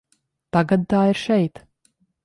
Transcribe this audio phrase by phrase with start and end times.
[0.57, 1.65] Tagad tā ir šeit.